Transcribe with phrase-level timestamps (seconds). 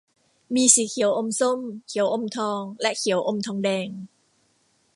[0.55, 3.87] มีสีเขียวอมส้ม เขียวอมทอง และเขียวอมทองแดง